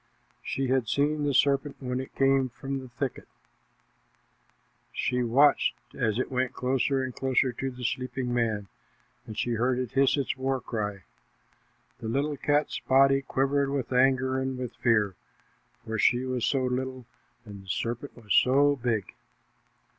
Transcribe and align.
She 0.41 0.69
had 0.69 0.87
seen 0.89 1.25
the 1.25 1.33
serpent 1.35 1.75
when 1.79 1.99
it 1.99 2.15
came 2.15 2.49
from 2.49 2.79
the 2.79 2.87
thicket. 2.89 3.27
[Illustration: 4.89 4.93
SHE 4.93 5.15
LEAPED 5.15 5.29
DOWN 5.29 5.29
UPON 5.29 5.51
THE 5.51 5.51
SERPENT] 5.53 5.55
She 5.77 5.93
watched 5.93 5.93
it 5.93 6.01
as 6.07 6.19
it 6.19 6.31
went 6.31 6.53
closer 6.53 7.03
and 7.03 7.15
closer 7.15 7.51
to 7.53 7.69
the 7.69 7.83
sleeping 7.83 8.33
man, 8.33 8.67
and 9.27 9.37
she 9.37 9.51
heard 9.51 9.77
it 9.77 9.91
hiss 9.91 10.17
its 10.17 10.35
war 10.35 10.59
cry. 10.59 11.03
The 11.99 12.07
little 12.07 12.35
cat's 12.37 12.79
body 12.79 13.21
quivered 13.21 13.69
with 13.69 13.93
anger 13.93 14.39
and 14.39 14.57
with 14.57 14.73
fear, 14.73 15.13
for 15.85 15.99
she 15.99 16.25
was 16.25 16.47
so 16.47 16.63
little 16.63 17.05
and 17.45 17.63
the 17.65 17.69
serpent 17.69 18.15
was 18.17 18.33
so 18.33 18.77
big. 18.77 19.13